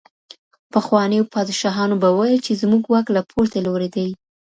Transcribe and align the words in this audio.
پخوانيو 0.73 1.29
پادشاهانو 1.33 1.95
به 2.01 2.09
ويل 2.17 2.39
چي 2.45 2.53
زموږ 2.61 2.83
واک 2.91 3.05
له 3.15 3.21
پورته 3.29 3.57
لوري 3.65 3.89
دی. 3.95 4.07